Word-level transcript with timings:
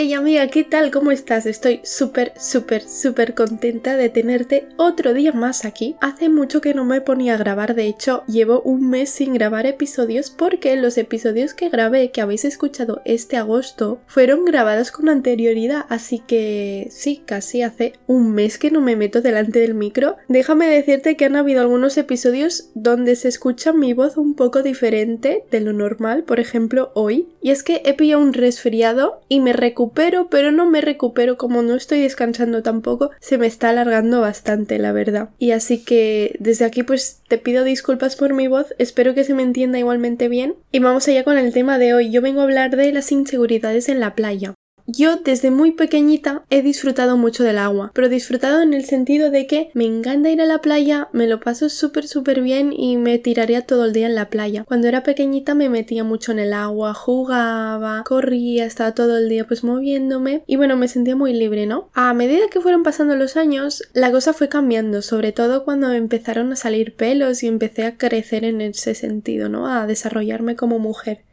Hey 0.00 0.14
amiga, 0.14 0.46
¿qué 0.46 0.62
tal? 0.62 0.92
¿Cómo 0.92 1.10
estás? 1.10 1.44
Estoy 1.44 1.80
súper, 1.82 2.32
súper, 2.38 2.88
súper 2.88 3.34
contenta 3.34 3.96
de 3.96 4.08
tenerte 4.08 4.68
otro 4.76 5.12
día 5.12 5.32
más 5.32 5.64
aquí. 5.64 5.96
Hace 6.00 6.28
mucho 6.28 6.60
que 6.60 6.72
no 6.72 6.84
me 6.84 7.00
ponía 7.00 7.34
a 7.34 7.36
grabar, 7.36 7.74
de 7.74 7.86
hecho 7.86 8.22
llevo 8.28 8.60
un 8.60 8.88
mes 8.88 9.10
sin 9.10 9.34
grabar 9.34 9.66
episodios 9.66 10.30
porque 10.30 10.76
los 10.76 10.98
episodios 10.98 11.52
que 11.52 11.68
grabé, 11.68 12.12
que 12.12 12.20
habéis 12.20 12.44
escuchado 12.44 13.02
este 13.04 13.36
agosto, 13.36 13.98
fueron 14.06 14.44
grabados 14.44 14.92
con 14.92 15.08
anterioridad, 15.08 15.84
así 15.88 16.20
que 16.20 16.86
sí, 16.92 17.20
casi 17.26 17.62
hace 17.62 17.94
un 18.06 18.30
mes 18.30 18.56
que 18.56 18.70
no 18.70 18.80
me 18.80 18.94
meto 18.94 19.20
delante 19.20 19.58
del 19.58 19.74
micro. 19.74 20.14
Déjame 20.28 20.68
decirte 20.68 21.16
que 21.16 21.24
han 21.24 21.34
habido 21.34 21.60
algunos 21.60 21.98
episodios 21.98 22.70
donde 22.76 23.16
se 23.16 23.26
escucha 23.26 23.72
mi 23.72 23.94
voz 23.94 24.16
un 24.16 24.34
poco 24.34 24.62
diferente 24.62 25.42
de 25.50 25.60
lo 25.60 25.72
normal, 25.72 26.22
por 26.22 26.38
ejemplo 26.38 26.92
hoy, 26.94 27.26
y 27.48 27.50
es 27.50 27.62
que 27.62 27.80
he 27.86 27.94
pillado 27.94 28.20
un 28.20 28.34
resfriado 28.34 29.22
y 29.26 29.40
me 29.40 29.54
recupero 29.54 30.28
pero 30.28 30.52
no 30.52 30.68
me 30.68 30.82
recupero 30.82 31.38
como 31.38 31.62
no 31.62 31.76
estoy 31.76 31.98
descansando 31.98 32.62
tampoco, 32.62 33.10
se 33.20 33.38
me 33.38 33.46
está 33.46 33.70
alargando 33.70 34.20
bastante, 34.20 34.78
la 34.78 34.92
verdad. 34.92 35.30
Y 35.38 35.52
así 35.52 35.82
que 35.82 36.36
desde 36.40 36.66
aquí 36.66 36.82
pues 36.82 37.22
te 37.26 37.38
pido 37.38 37.64
disculpas 37.64 38.16
por 38.16 38.34
mi 38.34 38.48
voz, 38.48 38.74
espero 38.76 39.14
que 39.14 39.24
se 39.24 39.32
me 39.32 39.44
entienda 39.44 39.78
igualmente 39.78 40.28
bien. 40.28 40.56
Y 40.72 40.80
vamos 40.80 41.08
allá 41.08 41.24
con 41.24 41.38
el 41.38 41.54
tema 41.54 41.78
de 41.78 41.94
hoy. 41.94 42.10
Yo 42.10 42.20
vengo 42.20 42.42
a 42.42 42.44
hablar 42.44 42.76
de 42.76 42.92
las 42.92 43.10
inseguridades 43.12 43.88
en 43.88 44.00
la 44.00 44.14
playa. 44.14 44.52
Yo 44.90 45.16
desde 45.16 45.50
muy 45.50 45.72
pequeñita 45.72 46.44
he 46.48 46.62
disfrutado 46.62 47.18
mucho 47.18 47.44
del 47.44 47.58
agua, 47.58 47.90
pero 47.92 48.08
disfrutado 48.08 48.62
en 48.62 48.72
el 48.72 48.86
sentido 48.86 49.30
de 49.30 49.46
que 49.46 49.70
me 49.74 49.84
encanta 49.84 50.30
ir 50.30 50.40
a 50.40 50.46
la 50.46 50.62
playa, 50.62 51.10
me 51.12 51.26
lo 51.26 51.40
paso 51.40 51.68
súper 51.68 52.08
súper 52.08 52.40
bien 52.40 52.72
y 52.72 52.96
me 52.96 53.18
tiraría 53.18 53.66
todo 53.66 53.84
el 53.84 53.92
día 53.92 54.06
en 54.06 54.14
la 54.14 54.30
playa. 54.30 54.64
Cuando 54.64 54.88
era 54.88 55.02
pequeñita 55.02 55.54
me 55.54 55.68
metía 55.68 56.04
mucho 56.04 56.32
en 56.32 56.38
el 56.38 56.54
agua, 56.54 56.94
jugaba, 56.94 58.02
corría, 58.06 58.64
estaba 58.64 58.94
todo 58.94 59.18
el 59.18 59.28
día 59.28 59.46
pues 59.46 59.62
moviéndome 59.62 60.42
y 60.46 60.56
bueno, 60.56 60.74
me 60.78 60.88
sentía 60.88 61.16
muy 61.16 61.34
libre, 61.34 61.66
¿no? 61.66 61.90
A 61.92 62.14
medida 62.14 62.48
que 62.50 62.62
fueron 62.62 62.82
pasando 62.82 63.14
los 63.14 63.36
años, 63.36 63.82
la 63.92 64.10
cosa 64.10 64.32
fue 64.32 64.48
cambiando, 64.48 65.02
sobre 65.02 65.32
todo 65.32 65.66
cuando 65.66 65.92
empezaron 65.92 66.50
a 66.52 66.56
salir 66.56 66.96
pelos 66.96 67.42
y 67.42 67.46
empecé 67.46 67.84
a 67.84 67.98
crecer 67.98 68.42
en 68.46 68.62
ese 68.62 68.94
sentido, 68.94 69.50
¿no? 69.50 69.70
A 69.70 69.86
desarrollarme 69.86 70.56
como 70.56 70.78
mujer. 70.78 71.24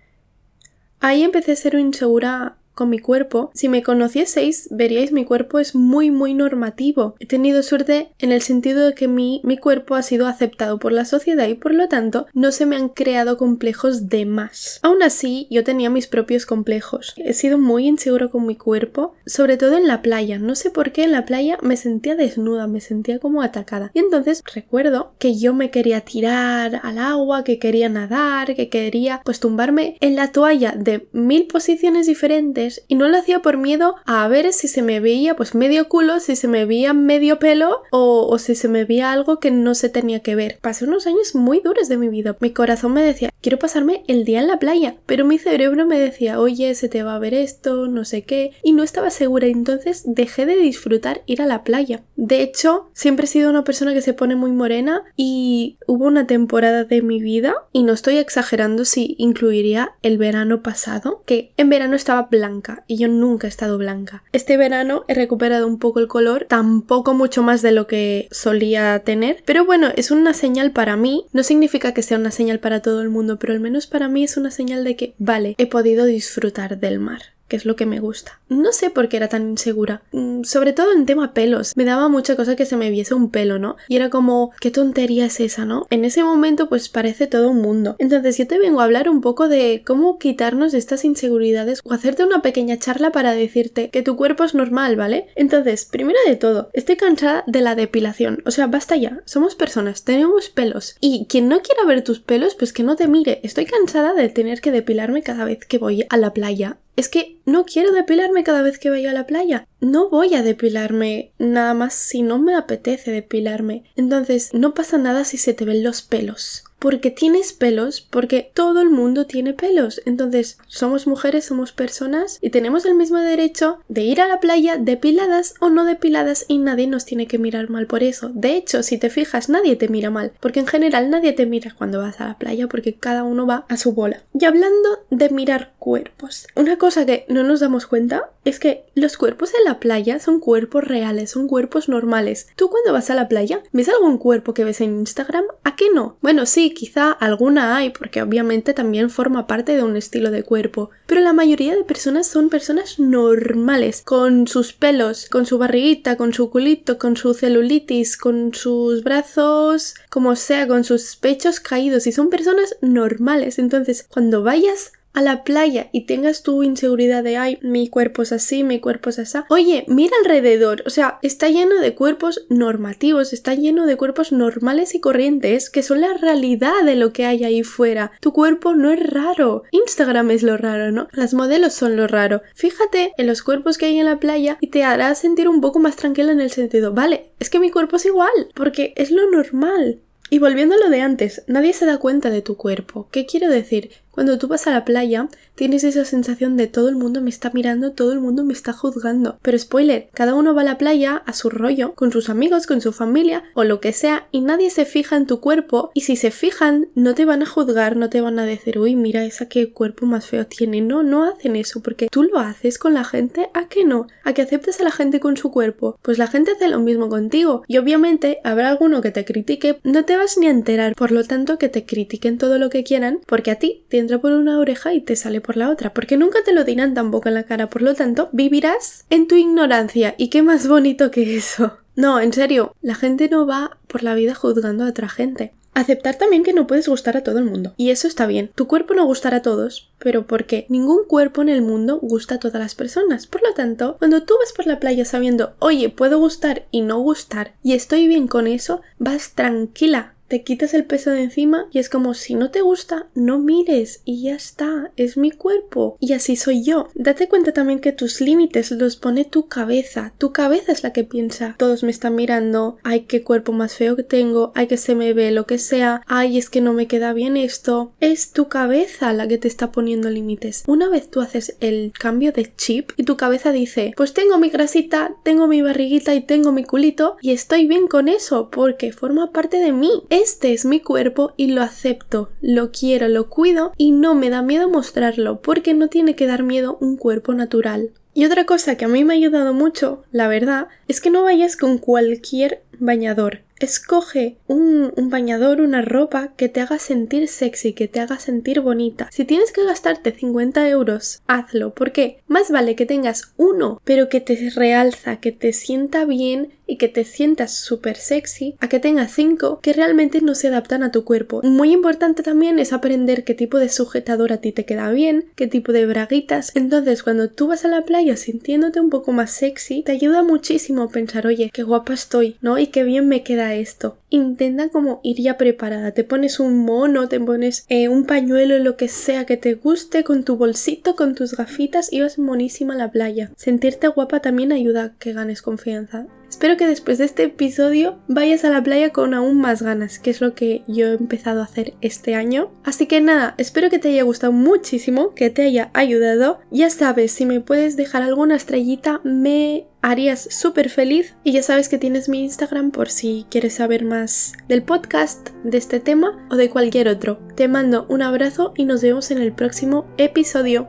Ahí 0.99 1.23
empecé 1.23 1.53
a 1.53 1.55
ser 1.55 1.75
insegura 1.75 2.57
con 2.75 2.89
mi 2.89 2.99
cuerpo, 2.99 3.49
si 3.53 3.69
me 3.69 3.81
conocieseis 3.81 4.67
veríais 4.69 5.11
mi 5.11 5.25
cuerpo 5.25 5.59
es 5.59 5.73
muy 5.75 6.11
muy 6.11 6.33
normativo. 6.33 7.15
He 7.19 7.25
tenido 7.25 7.63
suerte 7.63 8.09
en 8.19 8.31
el 8.31 8.41
sentido 8.41 8.85
de 8.85 8.93
que 8.93 9.07
mi, 9.07 9.41
mi 9.43 9.57
cuerpo 9.57 9.95
ha 9.95 10.01
sido 10.01 10.27
aceptado 10.27 10.77
por 10.77 10.91
la 10.91 11.05
sociedad 11.05 11.47
y 11.47 11.55
por 11.55 11.73
lo 11.73 11.87
tanto 11.87 12.27
no 12.33 12.51
se 12.51 12.65
me 12.65 12.75
han 12.75 12.89
creado 12.89 13.37
complejos 13.37 14.09
de 14.09 14.25
más. 14.25 14.79
Aún 14.83 15.01
así, 15.01 15.47
yo 15.49 15.63
tenía 15.63 15.89
mis 15.89 16.07
propios 16.07 16.45
complejos. 16.45 17.13
He 17.17 17.33
sido 17.33 17.57
muy 17.57 17.87
inseguro 17.87 18.29
con 18.29 18.45
mi 18.45 18.55
cuerpo, 18.55 19.15
sobre 19.25 19.57
todo 19.57 19.77
en 19.77 19.87
la 19.87 20.01
playa. 20.01 20.37
No 20.37 20.55
sé 20.55 20.69
por 20.69 20.91
qué 20.91 21.03
en 21.03 21.13
la 21.13 21.25
playa 21.25 21.57
me 21.61 21.77
sentía 21.77 22.15
desnuda, 22.15 22.67
me 22.67 22.81
sentía 22.81 23.19
como 23.19 23.41
atacada. 23.41 23.91
Y 23.93 23.99
entonces 23.99 24.43
recuerdo 24.53 25.13
que 25.17 25.37
yo 25.37 25.53
me 25.53 25.71
quería 25.71 26.01
tirar 26.01 26.81
al 26.83 26.97
agua, 26.97 27.43
que 27.43 27.59
quería 27.59 27.87
nadar, 27.89 28.53
que 28.55 28.69
quería 28.69 29.21
pues 29.23 29.39
tumbarme 29.39 29.97
en 30.01 30.15
la 30.15 30.31
toalla 30.31 30.73
de 30.77 31.07
mil 31.13 31.47
posiciones 31.47 32.07
diferentes 32.07 32.64
y 32.87 32.95
no 32.95 33.07
lo 33.07 33.17
hacía 33.17 33.41
por 33.41 33.57
miedo 33.57 33.95
a 34.05 34.27
ver 34.27 34.53
si 34.53 34.67
se 34.67 34.81
me 34.81 34.99
veía 34.99 35.35
pues 35.35 35.55
medio 35.55 35.87
culo, 35.87 36.19
si 36.19 36.35
se 36.35 36.47
me 36.47 36.65
veía 36.65 36.93
medio 36.93 37.39
pelo 37.39 37.83
o, 37.91 38.27
o 38.29 38.37
si 38.37 38.55
se 38.55 38.67
me 38.67 38.85
veía 38.85 39.11
algo 39.11 39.39
que 39.39 39.51
no 39.51 39.75
se 39.75 39.89
tenía 39.89 40.19
que 40.21 40.35
ver. 40.35 40.59
Pasé 40.61 40.85
unos 40.85 41.07
años 41.07 41.35
muy 41.35 41.59
duros 41.59 41.87
de 41.87 41.97
mi 41.97 42.09
vida. 42.09 42.35
Mi 42.39 42.51
corazón 42.51 42.93
me 42.93 43.01
decía, 43.01 43.29
quiero 43.41 43.59
pasarme 43.59 44.03
el 44.07 44.25
día 44.25 44.39
en 44.39 44.47
la 44.47 44.59
playa, 44.59 44.95
pero 45.05 45.25
mi 45.25 45.37
cerebro 45.37 45.85
me 45.85 45.99
decía, 45.99 46.39
oye, 46.39 46.73
se 46.75 46.89
te 46.89 47.03
va 47.03 47.15
a 47.15 47.19
ver 47.19 47.33
esto, 47.33 47.87
no 47.87 48.05
sé 48.05 48.23
qué, 48.23 48.51
y 48.63 48.73
no 48.73 48.83
estaba 48.83 49.09
segura, 49.09 49.47
entonces 49.47 50.03
dejé 50.05 50.45
de 50.45 50.55
disfrutar 50.55 51.21
ir 51.25 51.41
a 51.41 51.45
la 51.45 51.63
playa. 51.63 52.03
De 52.15 52.41
hecho, 52.41 52.89
siempre 52.93 53.25
he 53.25 53.27
sido 53.27 53.49
una 53.49 53.63
persona 53.63 53.93
que 53.93 54.01
se 54.01 54.13
pone 54.13 54.35
muy 54.35 54.51
morena 54.51 55.03
y 55.15 55.77
hubo 55.87 56.05
una 56.05 56.27
temporada 56.27 56.85
de 56.85 57.01
mi 57.01 57.21
vida, 57.21 57.53
y 57.71 57.83
no 57.83 57.93
estoy 57.93 58.17
exagerando 58.17 58.85
si 58.85 59.15
incluiría 59.19 59.91
el 60.01 60.17
verano 60.17 60.63
pasado, 60.63 61.21
que 61.25 61.51
en 61.57 61.69
verano 61.69 61.95
estaba 61.95 62.23
blanca 62.23 62.54
y 62.87 62.97
yo 62.97 63.07
nunca 63.07 63.47
he 63.47 63.49
estado 63.49 63.77
blanca. 63.77 64.23
Este 64.31 64.57
verano 64.57 65.03
he 65.07 65.13
recuperado 65.13 65.67
un 65.67 65.79
poco 65.79 65.99
el 65.99 66.07
color, 66.07 66.45
tampoco 66.49 67.13
mucho 67.13 67.43
más 67.43 67.61
de 67.61 67.71
lo 67.71 67.87
que 67.87 68.27
solía 68.31 68.99
tener, 68.99 69.43
pero 69.45 69.65
bueno, 69.65 69.89
es 69.95 70.11
una 70.11 70.33
señal 70.33 70.71
para 70.71 70.95
mí, 70.95 71.25
no 71.33 71.43
significa 71.43 71.93
que 71.93 72.03
sea 72.03 72.17
una 72.17 72.31
señal 72.31 72.59
para 72.59 72.81
todo 72.81 73.01
el 73.01 73.09
mundo, 73.09 73.37
pero 73.39 73.53
al 73.53 73.59
menos 73.59 73.87
para 73.87 74.07
mí 74.07 74.23
es 74.23 74.37
una 74.37 74.51
señal 74.51 74.83
de 74.83 74.95
que, 74.95 75.15
vale, 75.17 75.55
he 75.57 75.67
podido 75.67 76.05
disfrutar 76.05 76.79
del 76.79 76.99
mar 76.99 77.34
que 77.47 77.55
es 77.55 77.65
lo 77.65 77.75
que 77.75 77.85
me 77.85 77.99
gusta. 77.99 78.39
No 78.49 78.71
sé 78.71 78.89
por 78.89 79.09
qué 79.09 79.17
era 79.17 79.29
tan 79.29 79.49
insegura, 79.49 80.01
mm, 80.11 80.43
sobre 80.43 80.73
todo 80.73 80.91
en 80.93 81.05
tema 81.05 81.33
pelos. 81.33 81.75
Me 81.75 81.85
daba 81.85 82.09
mucha 82.09 82.35
cosa 82.35 82.55
que 82.55 82.65
se 82.65 82.77
me 82.77 82.89
viese 82.89 83.13
un 83.13 83.29
pelo, 83.29 83.59
¿no? 83.59 83.75
Y 83.87 83.95
era 83.95 84.09
como, 84.09 84.51
¿qué 84.59 84.71
tontería 84.71 85.25
es 85.25 85.39
esa, 85.39 85.65
no? 85.65 85.87
En 85.89 86.05
ese 86.05 86.23
momento 86.23 86.69
pues 86.69 86.89
parece 86.89 87.27
todo 87.27 87.49
un 87.49 87.61
mundo. 87.61 87.95
Entonces 87.99 88.37
yo 88.37 88.47
te 88.47 88.59
vengo 88.59 88.81
a 88.81 88.85
hablar 88.85 89.09
un 89.09 89.21
poco 89.21 89.47
de 89.47 89.83
cómo 89.85 90.19
quitarnos 90.19 90.73
estas 90.73 91.05
inseguridades 91.05 91.81
o 91.83 91.93
hacerte 91.93 92.23
una 92.23 92.41
pequeña 92.41 92.77
charla 92.77 93.11
para 93.11 93.33
decirte 93.33 93.89
que 93.89 94.01
tu 94.01 94.15
cuerpo 94.15 94.43
es 94.43 94.53
normal, 94.53 94.95
¿vale? 94.95 95.27
Entonces, 95.35 95.85
primero 95.85 96.19
de 96.27 96.35
todo, 96.35 96.69
estoy 96.73 96.95
cansada 96.95 97.43
de 97.47 97.61
la 97.61 97.75
depilación. 97.75 98.41
O 98.45 98.51
sea, 98.51 98.67
basta 98.67 98.95
ya. 98.95 99.21
Somos 99.25 99.55
personas, 99.55 100.03
tenemos 100.03 100.49
pelos. 100.49 100.95
Y 100.99 101.25
quien 101.29 101.47
no 101.47 101.61
quiera 101.61 101.85
ver 101.85 102.03
tus 102.03 102.19
pelos, 102.19 102.55
pues 102.55 102.73
que 102.73 102.83
no 102.83 102.95
te 102.95 103.07
mire. 103.07 103.39
Estoy 103.43 103.65
cansada 103.65 104.13
de 104.13 104.29
tener 104.29 104.61
que 104.61 104.71
depilarme 104.71 105.23
cada 105.23 105.45
vez 105.45 105.65
que 105.65 105.77
voy 105.77 106.05
a 106.09 106.17
la 106.17 106.33
playa 106.33 106.77
es 106.95 107.09
que 107.09 107.37
no 107.45 107.65
quiero 107.65 107.91
depilarme 107.91 108.43
cada 108.43 108.61
vez 108.61 108.79
que 108.79 108.89
vaya 108.89 109.11
a 109.11 109.13
la 109.13 109.27
playa. 109.27 109.67
No 109.79 110.09
voy 110.09 110.33
a 110.35 110.43
depilarme 110.43 111.31
nada 111.37 111.73
más 111.73 111.93
si 111.93 112.21
no 112.21 112.39
me 112.39 112.55
apetece 112.55 113.11
depilarme. 113.11 113.83
Entonces, 113.95 114.53
no 114.53 114.73
pasa 114.73 114.97
nada 114.97 115.25
si 115.25 115.37
se 115.37 115.53
te 115.53 115.65
ven 115.65 115.83
los 115.83 116.01
pelos 116.01 116.63
porque 116.85 117.09
tienes 117.09 117.51
pelos, 117.51 118.01
porque 118.01 118.51
todo 118.53 118.81
el 118.81 118.91
mundo 118.91 119.25
tiene 119.25 119.53
pelos. 119.53 120.03
Entonces, 120.05 120.59
somos 120.67 121.07
mujeres, 121.07 121.45
somos 121.45 121.71
personas 121.71 122.37
y 122.41 122.51
tenemos 122.51 122.85
el 122.85 122.93
mismo 122.93 123.17
derecho 123.17 123.79
de 123.87 124.03
ir 124.03 124.21
a 124.21 124.27
la 124.27 124.39
playa 124.39 124.77
depiladas 124.77 125.55
o 125.61 125.69
no 125.69 125.83
depiladas 125.85 126.45
y 126.47 126.59
nadie 126.59 126.85
nos 126.85 127.05
tiene 127.05 127.25
que 127.25 127.39
mirar 127.39 127.71
mal 127.71 127.87
por 127.87 128.03
eso. 128.03 128.29
De 128.35 128.55
hecho, 128.55 128.83
si 128.83 128.99
te 128.99 129.09
fijas, 129.09 129.49
nadie 129.49 129.75
te 129.75 129.87
mira 129.87 130.11
mal, 130.11 130.33
porque 130.39 130.59
en 130.59 130.67
general 130.67 131.09
nadie 131.09 131.33
te 131.33 131.47
mira 131.47 131.73
cuando 131.75 131.99
vas 131.99 132.21
a 132.21 132.27
la 132.27 132.37
playa 132.37 132.67
porque 132.67 132.93
cada 132.93 133.23
uno 133.23 133.47
va 133.47 133.65
a 133.67 133.77
su 133.77 133.93
bola. 133.93 134.23
Y 134.37 134.43
hablando 134.43 135.05
de 135.11 135.29
mirar 135.29 135.75
cuerpos, 135.79 136.45
una 136.55 136.77
cosa 136.77 137.05
que 137.05 137.25
no 137.29 137.43
nos 137.43 137.61
damos 137.61 137.87
cuenta 137.87 138.31
es 138.43 138.59
que 138.59 138.83
los 138.93 139.15
cuerpos 139.15 139.53
en 139.57 139.63
la 139.63 139.79
playa 139.79 140.19
son 140.19 140.41
cuerpos 140.41 140.83
reales, 140.83 141.31
son 141.31 141.47
cuerpos 141.47 141.87
normales. 141.87 142.47
Tú 142.57 142.69
cuando 142.69 142.91
vas 142.91 143.09
a 143.09 143.15
la 143.15 143.29
playa, 143.29 143.63
¿ves 143.71 143.87
algún 143.87 144.17
cuerpo 144.17 144.53
que 144.53 144.65
ves 144.65 144.81
en 144.81 144.99
Instagram? 144.99 145.45
¿A 145.63 145.77
qué 145.77 145.85
no? 145.89 146.17
Bueno, 146.21 146.45
sí, 146.45 146.71
quizá 146.73 147.11
alguna 147.11 147.77
hay, 147.77 147.91
porque 147.91 148.21
obviamente 148.21 148.73
también 148.73 149.09
forma 149.09 149.47
parte 149.47 149.77
de 149.77 149.83
un 149.83 149.95
estilo 149.95 150.31
de 150.31 150.43
cuerpo, 150.43 150.89
pero 151.07 151.21
la 151.21 151.31
mayoría 151.31 151.73
de 151.73 151.85
personas 151.85 152.27
son 152.27 152.49
personas 152.49 152.99
normales, 152.99 154.01
con 154.01 154.47
sus 154.47 154.73
pelos, 154.73 155.29
con 155.29 155.45
su 155.45 155.57
barriguita, 155.57 156.17
con 156.17 156.33
su 156.33 156.49
culito, 156.49 156.97
con 156.97 157.15
su 157.15 157.33
celulitis, 157.33 158.17
con 158.17 158.53
sus 158.53 159.01
brazos, 159.03 159.95
como 160.09 160.35
sea, 160.35 160.67
con 160.67 160.83
sus 160.83 161.15
pechos 161.15 161.61
caídos, 161.61 162.05
y 162.05 162.11
son 162.11 162.29
personas 162.29 162.75
normales. 162.81 163.59
Entonces, 163.59 164.05
cuando 164.07 164.24
vayas 164.43 164.91
a 165.15 165.21
la 165.21 165.43
playa 165.43 165.87
y 165.93 166.05
tengas 166.05 166.43
tu 166.43 166.61
inseguridad 166.61 167.23
de 167.23 167.37
ay, 167.37 167.57
mi 167.61 167.87
cuerpo 167.87 168.21
es 168.21 168.33
así, 168.33 168.63
mi 168.63 168.79
cuerpo 168.79 169.09
es 169.09 169.17
así. 169.17 169.37
Oye, 169.49 169.85
mira 169.87 170.13
alrededor, 170.21 170.83
o 170.85 170.89
sea, 170.89 171.19
está 171.21 171.49
lleno 171.49 171.79
de 171.79 171.95
cuerpos 171.95 172.45
normativos, 172.49 173.31
está 173.31 173.55
lleno 173.55 173.85
de 173.85 173.95
cuerpos 173.95 174.33
normales 174.33 174.93
y 174.93 174.99
corrientes 174.99 175.69
que 175.69 175.83
son 175.83 176.01
la 176.01 176.13
realidad 176.13 176.83
de 176.83 176.95
lo 176.95 177.13
que 177.13 177.25
hay 177.25 177.45
ahí 177.45 177.63
fuera. 177.63 178.11
Tu 178.19 178.33
cuerpo 178.33 178.75
no 178.75 178.91
es 178.91 179.01
raro. 179.01 179.63
Instagram 179.71 180.31
es 180.31 180.43
lo 180.43 180.57
raro, 180.57 180.91
¿no? 180.91 181.07
Las 181.13 181.33
modelos 181.33 181.73
son 181.73 181.95
lo 181.95 182.07
raro. 182.07 182.41
Fíjate 182.53 183.13
en 183.17 183.27
los 183.27 183.41
cuerpos 183.41 183.77
que 183.77 183.85
hay 183.85 183.99
en 183.99 184.05
la 184.05 184.19
playa 184.19 184.57
y 184.59 184.67
te 184.67 184.83
hará 184.83 185.15
sentir 185.15 185.47
un 185.47 185.61
poco 185.61 185.79
más 185.79 185.95
tranquila 185.95 186.33
en 186.33 186.41
el 186.41 186.51
sentido, 186.51 186.93
vale, 186.93 187.31
es 187.39 187.49
que 187.49 187.59
mi 187.59 187.71
cuerpo 187.71 187.95
es 187.95 188.05
igual, 188.05 188.49
porque 188.53 188.93
es 188.97 189.11
lo 189.11 189.31
normal. 189.31 190.01
Y 190.29 190.39
volviendo 190.39 190.75
a 190.75 190.79
lo 190.79 190.89
de 190.89 191.01
antes, 191.01 191.43
nadie 191.47 191.73
se 191.73 191.85
da 191.85 191.99
cuenta 191.99 192.31
de 192.31 192.41
tu 192.41 192.57
cuerpo. 192.57 193.07
¿Qué 193.11 193.27
quiero 193.27 193.47
decir? 193.47 193.91
Cuando 194.15 194.37
tú 194.37 194.47
vas 194.47 194.65
a 194.65 194.71
la 194.71 194.85
playa, 194.85 195.27
tienes 195.55 195.83
esa 195.83 196.05
sensación 196.05 196.55
de 196.55 196.67
todo 196.67 196.87
el 196.87 196.95
mundo 196.95 197.21
me 197.21 197.29
está 197.29 197.51
mirando, 197.53 197.91
todo 197.91 198.13
el 198.13 198.21
mundo 198.21 198.45
me 198.45 198.53
está 198.53 198.71
juzgando. 198.71 199.37
Pero 199.41 199.59
spoiler, 199.59 200.07
cada 200.13 200.35
uno 200.35 200.55
va 200.55 200.61
a 200.61 200.65
la 200.65 200.77
playa 200.77 201.21
a 201.25 201.33
su 201.33 201.49
rollo, 201.49 201.93
con 201.95 202.13
sus 202.13 202.29
amigos, 202.29 202.65
con 202.65 202.79
su 202.79 202.93
familia 202.93 203.43
o 203.55 203.65
lo 203.65 203.81
que 203.81 203.91
sea, 203.91 204.27
y 204.31 204.39
nadie 204.39 204.69
se 204.69 204.85
fija 204.85 205.17
en 205.17 205.27
tu 205.27 205.41
cuerpo, 205.41 205.91
y 205.93 206.01
si 206.01 206.15
se 206.15 206.31
fijan, 206.31 206.87
no 206.95 207.13
te 207.13 207.25
van 207.25 207.41
a 207.41 207.45
juzgar, 207.45 207.97
no 207.97 208.09
te 208.09 208.21
van 208.21 208.39
a 208.39 208.45
decir, 208.45 208.79
uy, 208.79 208.95
mira 208.95 209.25
esa 209.25 209.49
qué 209.49 209.73
cuerpo 209.73 210.05
más 210.05 210.25
feo 210.27 210.47
tiene. 210.47 210.79
No, 210.79 211.03
no 211.03 211.25
hacen 211.25 211.57
eso, 211.57 211.81
porque 211.81 212.07
tú 212.09 212.23
lo 212.23 212.39
haces 212.39 212.77
con 212.77 212.93
la 212.93 213.03
gente, 213.03 213.49
¿a 213.53 213.67
qué 213.67 213.83
no? 213.83 214.07
¿A 214.23 214.31
que 214.31 214.43
aceptes 214.43 214.79
a 214.79 214.85
la 214.85 214.91
gente 214.91 215.19
con 215.19 215.35
su 215.35 215.51
cuerpo? 215.51 215.99
Pues 216.01 216.17
la 216.17 216.27
gente 216.27 216.51
hace 216.51 216.69
lo 216.69 216.79
mismo 216.79 217.09
contigo, 217.09 217.63
y 217.67 217.79
obviamente 217.79 218.39
habrá 218.45 218.69
alguno 218.69 219.01
que 219.01 219.11
te 219.11 219.25
critique, 219.25 219.79
no 219.83 220.05
te 220.05 220.15
vas 220.15 220.37
ni 220.37 220.47
a 220.47 220.51
enterar, 220.51 220.95
por 220.95 221.11
lo 221.11 221.25
tanto 221.25 221.57
que 221.57 221.67
te 221.67 221.85
critiquen 221.85 222.37
todo 222.37 222.57
lo 222.57 222.69
que 222.69 222.85
quieran, 222.85 223.19
porque 223.25 223.51
a 223.51 223.59
ti 223.59 223.83
te 223.89 224.04
entra 224.05 224.19
por 224.19 224.31
una 224.31 224.59
oreja 224.59 224.93
y 224.93 225.01
te 225.01 225.15
sale 225.15 225.41
por 225.41 225.57
la 225.57 225.69
otra, 225.69 225.93
porque 225.93 226.15
nunca 226.15 226.39
te 226.45 226.53
lo 226.53 226.63
dirán 226.63 226.93
tampoco 226.93 227.27
en 227.27 227.35
la 227.35 227.43
cara, 227.43 227.69
por 227.69 227.81
lo 227.81 227.95
tanto, 227.95 228.29
vivirás 228.31 229.05
en 229.09 229.27
tu 229.27 229.35
ignorancia. 229.35 230.15
¿Y 230.17 230.29
qué 230.29 230.41
más 230.41 230.67
bonito 230.67 231.11
que 231.11 231.35
eso? 231.35 231.77
No, 231.95 232.19
en 232.19 232.33
serio, 232.33 232.75
la 232.81 232.95
gente 232.95 233.29
no 233.29 233.47
va 233.47 233.77
por 233.87 234.03
la 234.03 234.15
vida 234.15 234.35
juzgando 234.35 234.83
a 234.83 234.89
otra 234.89 235.09
gente. 235.09 235.53
Aceptar 235.73 236.15
también 236.15 236.43
que 236.43 236.53
no 236.53 236.67
puedes 236.67 236.87
gustar 236.87 237.17
a 237.17 237.23
todo 237.23 237.37
el 237.37 237.45
mundo. 237.45 237.73
Y 237.75 237.89
eso 237.89 238.07
está 238.07 238.25
bien. 238.27 238.49
Tu 238.55 238.65
cuerpo 238.65 238.93
no 238.93 239.05
gustará 239.05 239.37
a 239.37 239.41
todos, 239.41 239.91
pero 239.99 240.25
porque 240.25 240.65
ningún 240.69 241.05
cuerpo 241.05 241.41
en 241.41 241.49
el 241.49 241.61
mundo 241.61 241.99
gusta 242.01 242.35
a 242.35 242.39
todas 242.39 242.61
las 242.61 242.75
personas. 242.75 243.27
Por 243.27 243.43
lo 243.43 243.53
tanto, 243.53 243.97
cuando 243.97 244.23
tú 244.23 244.35
vas 244.39 244.53
por 244.53 244.67
la 244.67 244.79
playa 244.79 245.03
sabiendo, 245.03 245.53
oye, 245.59 245.89
puedo 245.89 246.17
gustar 246.19 246.65
y 246.71 246.79
no 246.79 246.99
gustar, 246.99 247.55
y 247.61 247.73
estoy 247.73 248.07
bien 248.07 248.27
con 248.27 248.47
eso, 248.47 248.81
vas 248.99 249.33
tranquila, 249.35 250.14
te 250.27 250.43
quitas 250.43 250.73
el 250.73 250.85
peso 250.85 251.11
de 251.11 251.23
encima 251.23 251.67
y 251.71 251.79
es 251.79 251.89
como 251.89 252.13
si 252.13 252.35
no 252.35 252.51
te 252.51 252.61
gusta, 252.61 253.07
no 253.13 253.39
mires 253.39 254.01
y 254.05 254.23
ya 254.23 254.35
está, 254.35 254.91
es 254.95 255.17
mi 255.17 255.31
cuerpo 255.31 255.97
y 255.99 256.13
así 256.13 256.35
soy 256.35 256.63
yo. 256.63 256.87
Date 256.95 257.27
cuenta 257.27 257.53
también 257.53 257.79
que 257.79 257.91
tus 257.91 258.21
límites 258.21 258.71
los 258.71 258.95
pone 258.95 259.25
tu 259.25 259.47
cabeza, 259.47 260.13
tu 260.17 260.31
cabeza 260.31 260.71
es 260.71 260.83
la 260.83 260.93
que 260.93 261.03
piensa, 261.03 261.55
todos 261.57 261.83
me 261.83 261.91
están 261.91 262.15
mirando, 262.15 262.77
ay, 262.83 263.01
qué 263.01 263.23
cuerpo 263.23 263.51
más 263.51 263.75
feo 263.75 263.95
que 263.95 264.03
tengo, 264.03 264.51
ay, 264.55 264.67
que 264.67 264.77
se 264.77 264.95
me 264.95 265.13
ve 265.13 265.31
lo 265.31 265.45
que 265.45 265.57
sea, 265.57 266.01
ay, 266.07 266.37
es 266.37 266.49
que 266.49 266.61
no 266.61 266.73
me 266.73 266.87
queda 266.87 267.13
bien 267.13 267.37
esto. 267.37 267.93
Es 267.99 268.31
tu 268.31 268.47
cabeza 268.47 269.13
la 269.13 269.27
que 269.27 269.37
te 269.37 269.47
está 269.47 269.71
poniendo 269.71 270.09
límites. 270.09 270.63
Una 270.67 270.89
vez 270.89 271.09
tú 271.09 271.21
haces 271.21 271.55
el 271.59 271.91
cambio 271.97 272.31
de 272.31 272.53
chip 272.55 272.91
y 272.97 273.03
tu 273.03 273.17
cabeza 273.17 273.51
dice, 273.51 273.93
pues 273.95 274.13
tengo 274.13 274.37
mi 274.37 274.49
grasita, 274.49 275.15
tengo 275.23 275.47
mi 275.47 275.61
barriguita 275.61 276.15
y 276.15 276.21
tengo 276.21 276.51
mi 276.51 276.63
culito 276.63 277.17
y 277.21 277.31
estoy 277.31 277.67
bien 277.67 277.87
con 277.87 278.07
eso 278.09 278.49
porque 278.49 278.91
forma 278.91 279.31
parte 279.31 279.57
de 279.57 279.71
mí 279.71 280.03
este 280.15 280.53
es 280.53 280.63
mi 280.63 280.79
cuerpo 280.79 281.33
y 281.35 281.47
lo 281.47 281.61
acepto, 281.61 282.29
lo 282.41 282.71
quiero, 282.71 283.09
lo 283.09 283.29
cuido 283.29 283.73
y 283.75 283.91
no 283.91 284.15
me 284.15 284.29
da 284.29 284.41
miedo 284.41 284.69
mostrarlo 284.69 285.41
porque 285.41 285.73
no 285.73 285.89
tiene 285.89 286.15
que 286.15 286.25
dar 286.25 286.41
miedo 286.41 286.77
un 286.79 286.95
cuerpo 286.95 287.33
natural. 287.33 287.91
Y 288.13 288.23
otra 288.23 288.45
cosa 288.45 288.77
que 288.77 288.85
a 288.85 288.87
mí 288.87 289.03
me 289.03 289.13
ha 289.13 289.17
ayudado 289.17 289.53
mucho, 289.53 290.03
la 290.13 290.29
verdad, 290.29 290.69
es 290.87 291.01
que 291.01 291.09
no 291.09 291.23
vayas 291.23 291.57
con 291.57 291.79
cualquier 291.79 292.63
bañador. 292.79 293.41
Escoge 293.59 294.37
un, 294.47 294.91
un, 294.97 295.09
bañador, 295.09 295.61
una 295.61 295.81
ropa 295.81 296.33
que 296.35 296.49
te 296.49 296.59
haga 296.59 296.77
sentir 296.77 297.29
sexy, 297.29 297.71
que 297.71 297.87
te 297.87 298.01
haga 298.01 298.19
sentir 298.19 298.59
bonita. 298.59 299.07
Si 299.11 299.23
tienes 299.23 299.53
que 299.53 299.63
gastarte 299.63 300.11
50 300.11 300.67
euros, 300.67 301.21
hazlo, 301.25 301.73
porque 301.73 302.21
más 302.27 302.51
vale 302.51 302.75
que 302.75 302.85
tengas 302.85 303.33
uno, 303.37 303.81
pero 303.85 304.09
que 304.09 304.19
te 304.19 304.49
realza, 304.49 305.21
que 305.21 305.31
te 305.31 305.53
sienta 305.53 306.03
bien 306.03 306.51
y 306.67 306.77
que 306.77 306.87
te 306.87 307.03
sientas 307.03 307.53
súper 307.53 307.95
sexy, 307.95 308.55
a 308.59 308.67
que 308.67 308.79
tengas 308.79 309.13
cinco 309.13 309.59
que 309.61 309.73
realmente 309.73 310.21
no 310.21 310.35
se 310.35 310.47
adaptan 310.47 310.83
a 310.83 310.91
tu 310.91 311.03
cuerpo. 311.03 311.41
Muy 311.43 311.71
importante 311.71 312.23
también 312.23 312.59
es 312.59 312.73
aprender 312.73 313.23
qué 313.23 313.33
tipo 313.33 313.57
de 313.57 313.69
sujetador 313.69 314.33
a 314.33 314.37
ti 314.37 314.51
te 314.51 314.65
queda 314.65 314.89
bien, 314.91 315.25
qué 315.35 315.47
tipo 315.47 315.71
de 315.71 315.85
braguitas. 315.85 316.51
Entonces, 316.55 317.03
cuando 317.03 317.29
tú 317.29 317.47
vas 317.47 317.65
a 317.65 317.69
la 317.69 317.83
playa 317.83 318.17
sintiéndote 318.17 318.79
un 318.79 318.89
poco 318.89 319.11
más 319.11 319.31
sexy, 319.31 319.83
te 319.83 319.91
ayuda 319.91 320.23
muchísimo 320.23 320.83
a 320.83 320.89
pensar, 320.89 321.27
oye, 321.27 321.51
qué 321.53 321.63
guapa 321.63 321.93
estoy, 321.93 322.37
¿no? 322.41 322.57
Qué 322.67 322.83
bien 322.83 323.07
me 323.07 323.23
queda 323.23 323.53
esto. 323.55 323.97
Intenta 324.09 324.69
como 324.69 324.99
ir 325.03 325.17
ya 325.17 325.37
preparada. 325.37 325.91
Te 325.91 326.03
pones 326.03 326.39
un 326.39 326.57
mono, 326.65 327.07
te 327.07 327.19
pones 327.19 327.65
eh, 327.69 327.89
un 327.89 328.05
pañuelo, 328.05 328.59
lo 328.59 328.77
que 328.77 328.87
sea 328.87 329.25
que 329.25 329.37
te 329.37 329.55
guste, 329.55 330.03
con 330.03 330.23
tu 330.23 330.37
bolsito, 330.37 330.95
con 330.95 331.15
tus 331.15 331.35
gafitas 331.35 331.91
y 331.91 332.01
vas 332.01 332.17
monísima 332.17 332.73
a 332.73 332.77
la 332.77 332.91
playa. 332.91 333.31
Sentirte 333.35 333.87
guapa 333.87 334.21
también 334.21 334.51
ayuda 334.51 334.83
a 334.83 334.93
que 334.97 335.13
ganes 335.13 335.41
confianza. 335.41 336.07
Espero 336.35 336.57
que 336.57 336.67
después 336.67 336.97
de 336.97 337.05
este 337.05 337.23
episodio 337.23 337.97
vayas 338.09 338.43
a 338.43 338.49
la 338.49 338.61
playa 338.61 338.89
con 338.89 339.13
aún 339.13 339.39
más 339.39 339.61
ganas, 339.61 339.99
que 339.99 340.09
es 340.09 340.19
lo 340.19 340.35
que 340.35 340.65
yo 340.67 340.87
he 340.87 340.93
empezado 340.93 341.39
a 341.39 341.45
hacer 341.45 341.75
este 341.79 342.13
año. 342.13 342.51
Así 342.65 342.87
que 342.87 342.99
nada, 342.99 343.35
espero 343.37 343.69
que 343.69 343.79
te 343.79 343.87
haya 343.87 344.03
gustado 344.03 344.33
muchísimo, 344.33 345.15
que 345.15 345.29
te 345.29 345.43
haya 345.43 345.71
ayudado. 345.73 346.39
Ya 346.51 346.69
sabes, 346.69 347.13
si 347.13 347.25
me 347.25 347.39
puedes 347.39 347.77
dejar 347.77 348.03
alguna 348.03 348.35
estrellita, 348.35 348.99
me 349.05 349.67
harías 349.81 350.27
súper 350.29 350.69
feliz. 350.69 351.15
Y 351.23 351.31
ya 351.31 351.41
sabes 351.41 351.69
que 351.69 351.77
tienes 351.77 352.09
mi 352.09 352.25
Instagram 352.25 352.71
por 352.71 352.89
si 352.89 353.25
quieres 353.31 353.53
saber 353.53 353.85
más 353.85 354.33
del 354.49 354.61
podcast, 354.61 355.29
de 355.45 355.57
este 355.57 355.79
tema 355.79 356.27
o 356.29 356.35
de 356.35 356.49
cualquier 356.49 356.89
otro. 356.89 357.17
Te 357.37 357.47
mando 357.47 357.85
un 357.87 358.01
abrazo 358.01 358.51
y 358.57 358.65
nos 358.65 358.81
vemos 358.81 359.09
en 359.09 359.19
el 359.19 359.31
próximo 359.31 359.85
episodio. 359.97 360.67